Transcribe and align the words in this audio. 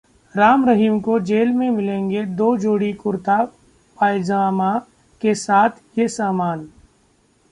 राम 0.35 0.65
रहीम 0.65 0.99
को 0.99 1.19
जेल 1.19 1.49
में 1.49 1.69
मिलेंगे 1.69 2.23
दो 2.23 2.57
जोड़ी 2.57 2.93
कुर्ता 2.93 3.43
पायजामा 3.97 4.77
के 5.21 5.35
साथ 5.35 5.69
ये 5.97 6.07
सामान... 6.07 6.67